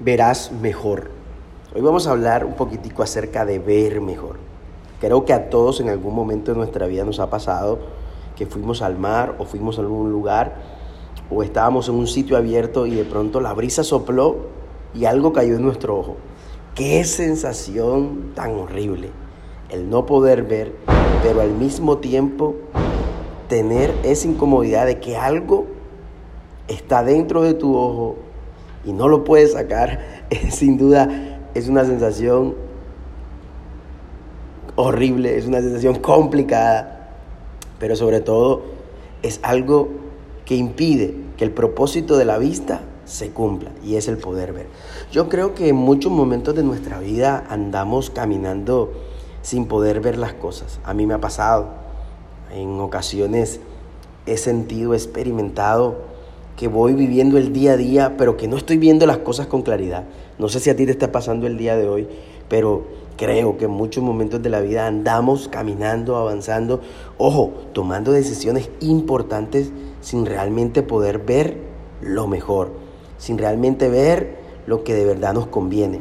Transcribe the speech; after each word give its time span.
verás 0.00 0.50
mejor. 0.52 1.10
Hoy 1.74 1.80
vamos 1.80 2.06
a 2.06 2.10
hablar 2.10 2.44
un 2.44 2.54
poquitico 2.54 3.02
acerca 3.02 3.44
de 3.44 3.58
ver 3.58 4.00
mejor. 4.00 4.36
Creo 5.00 5.24
que 5.24 5.32
a 5.32 5.50
todos 5.50 5.80
en 5.80 5.88
algún 5.88 6.14
momento 6.14 6.52
de 6.52 6.56
nuestra 6.56 6.86
vida 6.86 7.04
nos 7.04 7.20
ha 7.20 7.30
pasado 7.30 7.78
que 8.36 8.46
fuimos 8.46 8.82
al 8.82 8.98
mar 8.98 9.36
o 9.38 9.44
fuimos 9.44 9.78
a 9.78 9.82
algún 9.82 10.10
lugar 10.10 10.56
o 11.30 11.42
estábamos 11.42 11.88
en 11.88 11.94
un 11.94 12.06
sitio 12.06 12.36
abierto 12.36 12.86
y 12.86 12.94
de 12.94 13.04
pronto 13.04 13.40
la 13.40 13.52
brisa 13.52 13.84
sopló 13.84 14.36
y 14.94 15.04
algo 15.04 15.32
cayó 15.32 15.56
en 15.56 15.62
nuestro 15.62 15.98
ojo. 15.98 16.16
Qué 16.74 17.04
sensación 17.04 18.32
tan 18.34 18.52
horrible 18.52 19.10
el 19.70 19.88
no 19.88 20.06
poder 20.06 20.42
ver, 20.42 20.74
pero 21.22 21.40
al 21.40 21.50
mismo 21.50 21.98
tiempo 21.98 22.54
tener 23.48 23.94
esa 24.02 24.26
incomodidad 24.26 24.86
de 24.86 24.98
que 24.98 25.16
algo 25.16 25.66
está 26.66 27.02
dentro 27.04 27.42
de 27.42 27.54
tu 27.54 27.76
ojo 27.76 28.16
y 28.84 28.92
no 28.92 29.08
lo 29.08 29.24
puedes 29.24 29.52
sacar, 29.52 30.26
sin 30.50 30.78
duda 30.78 31.08
es 31.54 31.68
una 31.68 31.84
sensación 31.84 32.54
horrible, 34.76 35.36
es 35.38 35.46
una 35.46 35.60
sensación 35.60 35.96
complicada, 36.00 37.10
pero 37.78 37.96
sobre 37.96 38.20
todo 38.20 38.62
es 39.22 39.40
algo 39.42 39.88
que 40.44 40.56
impide 40.56 41.14
que 41.36 41.44
el 41.44 41.50
propósito 41.50 42.16
de 42.16 42.24
la 42.24 42.38
vista 42.38 42.82
se 43.04 43.30
cumpla 43.30 43.70
y 43.82 43.96
es 43.96 44.08
el 44.08 44.18
poder 44.18 44.52
ver. 44.52 44.66
Yo 45.12 45.28
creo 45.28 45.54
que 45.54 45.68
en 45.68 45.76
muchos 45.76 46.10
momentos 46.10 46.54
de 46.54 46.62
nuestra 46.62 46.98
vida 46.98 47.44
andamos 47.48 48.10
caminando 48.10 48.92
sin 49.42 49.66
poder 49.66 50.00
ver 50.00 50.16
las 50.16 50.32
cosas. 50.34 50.80
A 50.84 50.94
mí 50.94 51.06
me 51.06 51.14
ha 51.14 51.20
pasado. 51.20 51.68
En 52.50 52.80
ocasiones 52.80 53.60
he 54.26 54.36
sentido, 54.36 54.94
he 54.94 54.96
experimentado 54.96 56.13
que 56.56 56.68
voy 56.68 56.94
viviendo 56.94 57.36
el 57.38 57.52
día 57.52 57.72
a 57.72 57.76
día, 57.76 58.16
pero 58.16 58.36
que 58.36 58.48
no 58.48 58.56
estoy 58.56 58.78
viendo 58.78 59.06
las 59.06 59.18
cosas 59.18 59.46
con 59.46 59.62
claridad. 59.62 60.04
No 60.38 60.48
sé 60.48 60.60
si 60.60 60.70
a 60.70 60.76
ti 60.76 60.86
te 60.86 60.92
está 60.92 61.10
pasando 61.10 61.46
el 61.46 61.58
día 61.58 61.76
de 61.76 61.88
hoy, 61.88 62.08
pero 62.48 62.84
creo 63.16 63.56
que 63.56 63.64
en 63.64 63.72
muchos 63.72 64.02
momentos 64.02 64.42
de 64.42 64.50
la 64.50 64.60
vida 64.60 64.86
andamos 64.86 65.48
caminando, 65.48 66.16
avanzando, 66.16 66.80
ojo, 67.18 67.52
tomando 67.72 68.12
decisiones 68.12 68.70
importantes 68.80 69.70
sin 70.00 70.26
realmente 70.26 70.82
poder 70.82 71.18
ver 71.18 71.56
lo 72.00 72.26
mejor, 72.26 72.72
sin 73.18 73.38
realmente 73.38 73.88
ver 73.88 74.36
lo 74.66 74.84
que 74.84 74.94
de 74.94 75.04
verdad 75.04 75.34
nos 75.34 75.46
conviene. 75.46 76.00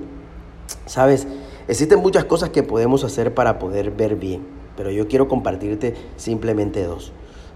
Sabes, 0.85 1.27
existen 1.67 1.99
muchas 1.99 2.25
cosas 2.25 2.49
que 2.49 2.63
podemos 2.63 3.03
hacer 3.03 3.33
para 3.33 3.57
poder 3.57 3.91
ver 3.91 4.15
bien, 4.15 4.41
pero 4.77 4.91
yo 4.91 5.07
quiero 5.07 5.27
compartirte 5.27 5.95
simplemente 6.17 6.83
dos. 6.83 7.11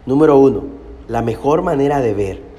Número 0.05 0.37
uno, 0.37 0.63
la 1.07 1.21
mejor 1.21 1.61
manera 1.61 1.99
de 1.99 2.13
ver 2.13 2.56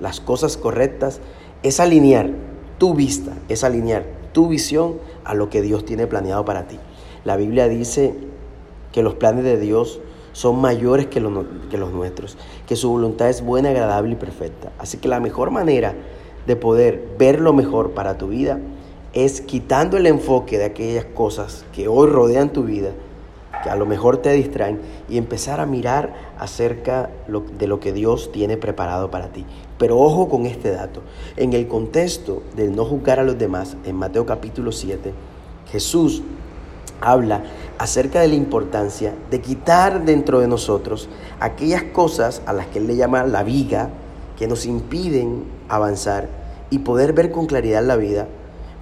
las 0.00 0.20
cosas 0.20 0.56
correctas 0.56 1.20
es 1.62 1.80
alinear 1.80 2.30
tu 2.78 2.94
vista, 2.94 3.32
es 3.48 3.64
alinear 3.64 4.04
tu 4.32 4.48
visión 4.48 4.98
a 5.24 5.34
lo 5.34 5.50
que 5.50 5.62
Dios 5.62 5.84
tiene 5.84 6.06
planeado 6.06 6.44
para 6.44 6.68
ti. 6.68 6.78
La 7.24 7.36
Biblia 7.36 7.68
dice 7.68 8.14
que 8.92 9.02
los 9.02 9.14
planes 9.14 9.44
de 9.44 9.58
Dios 9.58 10.00
son 10.32 10.60
mayores 10.60 11.06
que 11.06 11.20
que 11.70 11.78
los 11.78 11.92
nuestros, 11.92 12.38
que 12.66 12.76
su 12.76 12.90
voluntad 12.90 13.28
es 13.28 13.42
buena, 13.44 13.70
agradable 13.70 14.12
y 14.12 14.16
perfecta. 14.16 14.70
Así 14.78 14.98
que 14.98 15.08
la 15.08 15.20
mejor 15.20 15.50
manera 15.50 15.94
de 16.46 16.56
poder 16.56 17.08
ver 17.18 17.40
lo 17.40 17.52
mejor 17.52 17.92
para 17.92 18.18
tu 18.18 18.28
vida 18.28 18.60
es 19.12 19.40
quitando 19.40 19.96
el 19.96 20.06
enfoque 20.06 20.58
de 20.58 20.66
aquellas 20.66 21.04
cosas 21.06 21.64
que 21.72 21.88
hoy 21.88 22.08
rodean 22.08 22.52
tu 22.52 22.62
vida, 22.62 22.92
que 23.62 23.70
a 23.70 23.76
lo 23.76 23.86
mejor 23.86 24.18
te 24.18 24.32
distraen, 24.32 24.80
y 25.08 25.18
empezar 25.18 25.60
a 25.60 25.66
mirar 25.66 26.14
acerca 26.38 27.10
de 27.58 27.66
lo 27.66 27.80
que 27.80 27.92
Dios 27.92 28.30
tiene 28.32 28.56
preparado 28.56 29.10
para 29.10 29.28
ti. 29.28 29.44
Pero 29.78 29.98
ojo 29.98 30.28
con 30.28 30.46
este 30.46 30.70
dato. 30.70 31.02
En 31.36 31.52
el 31.52 31.68
contexto 31.68 32.42
del 32.56 32.74
no 32.74 32.84
juzgar 32.84 33.20
a 33.20 33.24
los 33.24 33.38
demás, 33.38 33.76
en 33.84 33.96
Mateo 33.96 34.26
capítulo 34.26 34.72
7, 34.72 35.12
Jesús 35.70 36.22
habla 37.00 37.42
acerca 37.78 38.20
de 38.20 38.28
la 38.28 38.34
importancia 38.34 39.14
de 39.30 39.40
quitar 39.40 40.04
dentro 40.04 40.40
de 40.40 40.48
nosotros 40.48 41.08
aquellas 41.40 41.84
cosas 41.84 42.42
a 42.46 42.52
las 42.52 42.66
que 42.66 42.78
él 42.78 42.86
le 42.86 42.96
llama 42.96 43.24
la 43.24 43.42
viga, 43.44 43.90
que 44.36 44.48
nos 44.48 44.66
impiden 44.66 45.44
avanzar 45.68 46.28
y 46.70 46.80
poder 46.80 47.12
ver 47.12 47.30
con 47.30 47.46
claridad 47.46 47.84
la 47.84 47.96
vida 47.96 48.28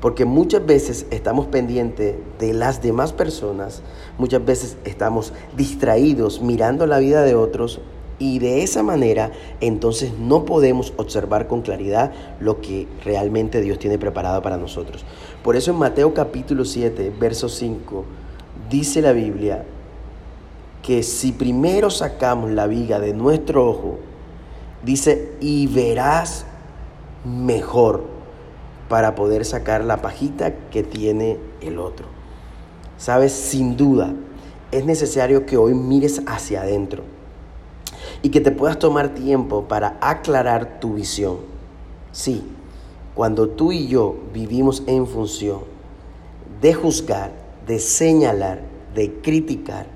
porque 0.07 0.25
muchas 0.25 0.65
veces 0.65 1.05
estamos 1.11 1.47
pendientes 1.47 2.15
de 2.39 2.53
las 2.53 2.81
demás 2.81 3.13
personas, 3.13 3.83
muchas 4.19 4.45
veces 4.45 4.77
estamos 4.85 5.33
distraídos 5.57 6.41
mirando 6.41 6.87
la 6.87 7.01
vida 7.01 7.25
de 7.25 7.35
otros 7.35 7.81
y 8.21 8.39
de 8.39 8.63
esa 8.63 8.85
manera 8.85 9.33
entonces 9.61 10.13
no 10.17 10.45
podemos 10.45 10.93
observar 10.97 11.49
con 11.49 11.63
claridad 11.63 12.13
lo 12.39 12.61
que 12.61 12.87
realmente 13.05 13.61
Dios 13.61 13.81
tiene 13.81 13.99
preparado 13.99 14.43
para 14.43 14.57
nosotros. 14.59 15.05
Por 15.43 15.57
eso 15.57 15.73
en 15.73 15.79
Mateo 15.79 16.15
capítulo 16.15 16.65
7, 16.65 17.13
verso 17.19 17.49
5, 17.49 18.05
dice 18.71 19.03
la 19.03 19.11
Biblia 19.11 19.65
que 20.85 21.03
si 21.03 21.33
primero 21.33 21.91
sacamos 21.91 22.53
la 22.53 22.69
viga 22.69 23.01
de 23.01 23.13
nuestro 23.13 23.69
ojo, 23.69 23.99
dice, 24.85 25.33
y 25.41 25.67
verás 25.67 26.47
mejor 27.25 28.15
para 28.89 29.15
poder 29.15 29.45
sacar 29.45 29.85
la 29.85 30.03
pajita 30.03 30.55
que 30.71 30.83
tiene 30.83 31.39
el 31.61 31.79
otro. 31.79 32.07
Sabes, 32.99 33.33
sin 33.33 33.77
duda, 33.77 34.15
es 34.71 34.85
necesario 34.85 35.47
que 35.47 35.57
hoy 35.57 35.75
mires 35.75 36.23
hacia 36.27 36.63
adentro 36.63 37.03
y 38.23 38.31
que 38.31 38.41
te 38.41 38.51
puedas 38.51 38.79
tomar 38.79 39.15
tiempo 39.15 39.65
para 39.65 39.99
aclarar 40.01 40.81
tu 40.81 40.95
visión. 40.95 41.39
Sí, 42.13 42.43
cuando 43.15 43.49
tú 43.49 43.73
y 43.73 43.89
yo 43.89 44.17
vivimos 44.33 44.83
en 44.87 45.07
función 45.07 45.61
de 46.61 46.75
juzgar, 46.75 47.33
de 47.67 47.79
señalar, 47.79 48.61
de 48.95 49.21
criticar 49.21 49.87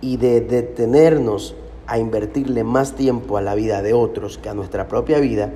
y 0.00 0.16
de 0.16 0.40
detenernos 0.40 1.54
a 1.86 1.98
invertirle 1.98 2.64
más 2.64 2.94
tiempo 2.94 3.36
a 3.36 3.42
la 3.42 3.54
vida 3.54 3.82
de 3.82 3.92
otros 3.92 4.38
que 4.38 4.48
a 4.48 4.54
nuestra 4.54 4.88
propia 4.88 5.18
vida, 5.18 5.52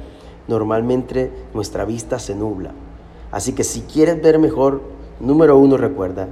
normalmente 0.48 1.30
nuestra 1.54 1.84
vista 1.84 2.18
se 2.18 2.34
nubla. 2.34 2.72
Así 3.30 3.52
que 3.52 3.64
si 3.64 3.82
quieres 3.82 4.22
ver 4.22 4.38
mejor, 4.38 4.82
número 5.20 5.58
uno 5.58 5.76
recuerda, 5.76 6.28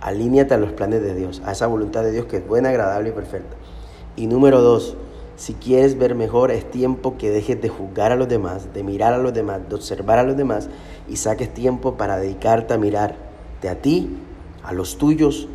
alíñate 0.00 0.54
a 0.54 0.58
los 0.58 0.72
planes 0.72 1.02
de 1.02 1.14
Dios, 1.14 1.42
a 1.44 1.52
esa 1.52 1.66
voluntad 1.66 2.02
de 2.02 2.12
Dios 2.12 2.26
que 2.26 2.38
es 2.38 2.46
buena, 2.46 2.70
agradable 2.70 3.10
y 3.10 3.12
perfecta. 3.12 3.56
Y 4.16 4.26
número 4.26 4.60
dos, 4.62 4.96
si 5.36 5.54
quieres 5.54 5.98
ver 5.98 6.14
mejor, 6.14 6.50
es 6.50 6.68
tiempo 6.70 7.16
que 7.16 7.30
dejes 7.30 7.60
de 7.60 7.68
juzgar 7.68 8.10
a 8.10 8.16
los 8.16 8.28
demás, 8.28 8.74
de 8.74 8.82
mirar 8.82 9.12
a 9.12 9.18
los 9.18 9.32
demás, 9.32 9.60
de 9.68 9.74
observar 9.74 10.18
a 10.18 10.24
los 10.24 10.36
demás 10.36 10.68
y 11.08 11.16
saques 11.16 11.52
tiempo 11.54 11.94
para 11.94 12.18
dedicarte 12.18 12.74
a 12.74 12.78
mirarte 12.78 13.68
a 13.68 13.76
ti, 13.76 14.16
a 14.64 14.72
los 14.72 14.98
tuyos, 14.98 15.48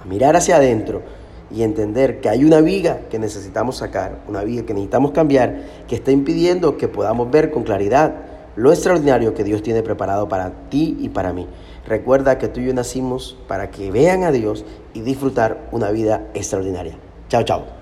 a 0.00 0.04
mirar 0.04 0.36
hacia 0.36 0.56
adentro 0.56 1.02
y 1.50 1.62
entender 1.62 2.20
que 2.20 2.28
hay 2.28 2.44
una 2.44 2.60
viga 2.60 3.00
que 3.10 3.18
necesitamos 3.18 3.76
sacar, 3.76 4.20
una 4.28 4.44
viga 4.44 4.64
que 4.64 4.74
necesitamos 4.74 5.10
cambiar, 5.12 5.62
que 5.88 5.96
está 5.96 6.12
impidiendo 6.12 6.76
que 6.76 6.88
podamos 6.88 7.30
ver 7.30 7.50
con 7.50 7.64
claridad 7.64 8.14
lo 8.56 8.72
extraordinario 8.72 9.34
que 9.34 9.44
Dios 9.44 9.62
tiene 9.62 9.82
preparado 9.82 10.28
para 10.28 10.52
ti 10.68 10.96
y 11.00 11.08
para 11.08 11.32
mí. 11.32 11.46
Recuerda 11.86 12.38
que 12.38 12.48
tú 12.48 12.60
y 12.60 12.66
yo 12.66 12.74
nacimos 12.74 13.36
para 13.48 13.70
que 13.70 13.90
vean 13.90 14.22
a 14.24 14.32
Dios 14.32 14.64
y 14.92 15.00
disfrutar 15.00 15.68
una 15.72 15.90
vida 15.90 16.28
extraordinaria. 16.34 16.94
Chao, 17.28 17.42
chao. 17.42 17.79